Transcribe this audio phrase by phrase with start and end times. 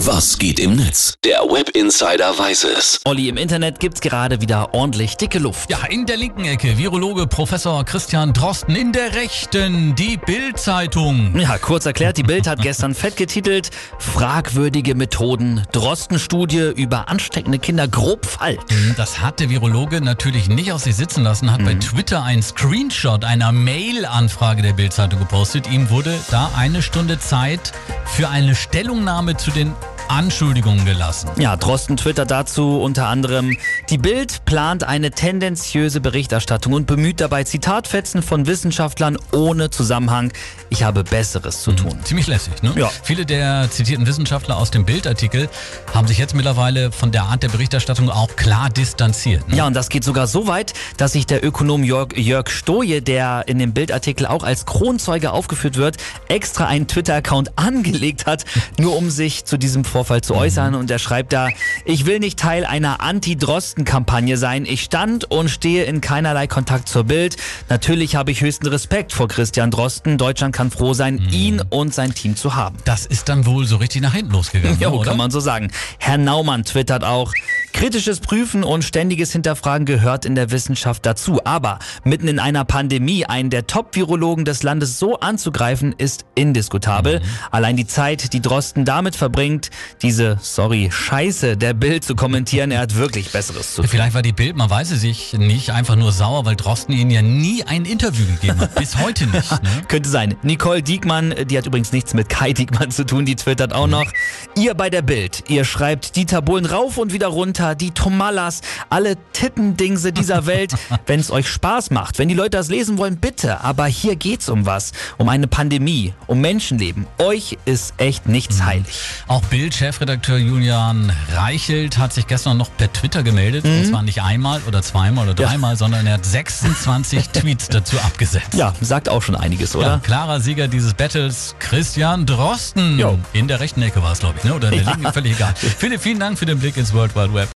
[0.00, 1.14] Was geht im Netz?
[1.24, 3.00] Der Web Insider weiß es.
[3.06, 5.70] Olli, im Internet gibt's gerade wieder ordentlich dicke Luft.
[5.70, 11.34] Ja, in der linken Ecke Virologe Professor Christian Drosten, in der rechten die Bild-Zeitung.
[11.38, 17.88] Ja, kurz erklärt, die Bild hat gestern fett getitelt, fragwürdige Methoden, Drosten-Studie über ansteckende Kinder
[17.88, 18.60] grob falsch.
[18.98, 23.24] Das hat der Virologe natürlich nicht auf sich sitzen lassen, hat bei Twitter einen Screenshot
[23.24, 25.70] einer Mail-Anfrage der Bild-Zeitung gepostet.
[25.70, 27.72] Ihm wurde da eine Stunde Zeit
[28.04, 29.72] für eine Stellungnahme zu den
[30.08, 31.30] Anschuldigungen gelassen.
[31.38, 33.56] Ja, Drosten twittert dazu unter anderem,
[33.90, 40.32] die Bild plant eine tendenziöse Berichterstattung und bemüht dabei Zitatfetzen von Wissenschaftlern ohne Zusammenhang.
[40.70, 41.98] Ich habe Besseres zu tun.
[42.04, 42.72] Ziemlich lässig, ne?
[42.76, 42.90] Ja.
[43.02, 45.48] Viele der zitierten Wissenschaftler aus dem Bildartikel
[45.94, 49.48] haben sich jetzt mittlerweile von der Art der Berichterstattung auch klar distanziert.
[49.48, 49.56] Ne?
[49.56, 53.44] Ja, und das geht sogar so weit, dass sich der Ökonom Jörg, Jörg Stoje, der
[53.46, 55.96] in dem Bildartikel auch als Kronzeuge aufgeführt wird,
[56.28, 58.44] extra einen Twitter-Account angelegt hat,
[58.78, 60.74] nur um sich zu diesem Vorfall zu äußern.
[60.74, 61.48] Und er schreibt da,
[61.86, 64.66] ich will nicht Teil einer Anti-Drosten-Kampagne sein.
[64.66, 67.38] Ich stand und stehe in keinerlei Kontakt zur Bild.
[67.70, 70.18] Natürlich habe ich höchsten Respekt vor Christian Drosten.
[70.18, 72.76] Deutschland kann froh sein, ihn und sein Team zu haben.
[72.84, 75.08] Das ist dann wohl so richtig nach hinten losgegangen, oder?
[75.08, 75.70] kann man so sagen.
[75.98, 77.32] Herr Naumann twittert auch,
[77.76, 81.42] kritisches Prüfen und ständiges Hinterfragen gehört in der Wissenschaft dazu.
[81.44, 87.20] Aber mitten in einer Pandemie einen der Top-Virologen des Landes so anzugreifen, ist indiskutabel.
[87.50, 89.68] Allein die Zeit, die Drosten damit verbringt,
[90.00, 93.90] diese, sorry, Scheiße der Bild zu kommentieren, er hat wirklich Besseres zu tun.
[93.90, 97.10] Vielleicht war die Bild, man weiß es sich, nicht einfach nur sauer, weil Drosten ihnen
[97.10, 98.74] ja nie ein Interview gegeben hat.
[98.76, 99.50] Bis heute nicht.
[99.50, 99.68] Ne?
[99.88, 100.34] Könnte sein.
[100.42, 104.10] Nicole Diekmann, die hat übrigens nichts mit Kai Diekmann zu tun, die twittert auch noch.
[104.56, 109.16] Ihr bei der Bild, ihr schreibt Dieter Bohlen rauf und wieder runter, die Tomallas, alle
[109.32, 110.74] Tippendingse dieser Welt,
[111.06, 112.18] wenn es euch Spaß macht.
[112.18, 113.60] Wenn die Leute das lesen wollen, bitte.
[113.62, 114.92] Aber hier geht's um was.
[115.18, 117.06] Um eine Pandemie, um Menschenleben.
[117.18, 118.98] Euch ist echt nichts heilig.
[119.26, 123.64] Auch Bild-Chefredakteur Julian Reichelt hat sich gestern noch per Twitter gemeldet.
[123.64, 123.78] Mhm.
[123.78, 128.54] Und zwar nicht einmal oder zweimal oder dreimal, sondern er hat 26 Tweets dazu abgesetzt.
[128.54, 129.86] Ja, sagt auch schon einiges, oder?
[129.86, 132.98] Ja, klarer Sieger dieses Battles, Christian Drosten.
[132.98, 133.18] Jo.
[133.32, 134.54] In der rechten Ecke war es, glaube ich, ne?
[134.54, 135.54] oder in der linken, völlig egal.
[135.78, 137.48] Philipp, vielen Dank für den Blick ins World Wide Web.